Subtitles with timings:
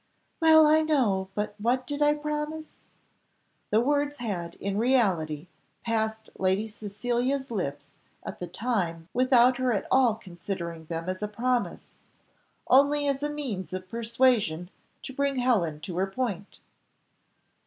[0.39, 2.79] "Well, I know, but what did I promise?"
[3.69, 5.45] The words had in reality
[5.85, 7.93] passed Lady Cecilia's lips
[8.23, 11.91] at the time without her at all considering them as a promise,
[12.67, 14.71] only as a means of persuasion
[15.03, 16.61] to bring Helen to her point.